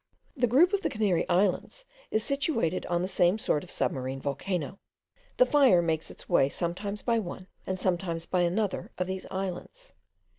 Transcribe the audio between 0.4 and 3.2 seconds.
group of the Canary Islands is situated on the